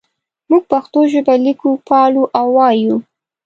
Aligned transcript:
موږ 0.49 0.63
پښتو 0.71 0.99
ژبه 1.11 1.35
لیکو 1.45 1.69
پالو 1.87 2.23
او 2.39 2.47
وایو. 2.55 2.97